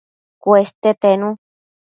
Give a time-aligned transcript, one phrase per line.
[0.43, 1.29] Cueste tenu